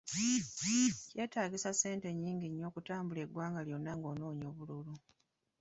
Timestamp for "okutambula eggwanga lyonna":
2.69-3.91